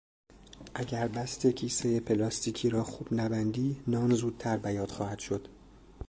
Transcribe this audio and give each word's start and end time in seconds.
اگر 0.73 1.07
بست 1.07 1.47
کیسهی 1.47 1.99
پلاستیکی 1.99 2.69
را 2.69 2.83
خوب 2.83 3.07
نبندی 3.13 3.83
نان 3.87 4.13
زودتر 4.15 4.57
بیات 4.57 4.91
خواهد 4.91 5.19
شد. 5.19 5.47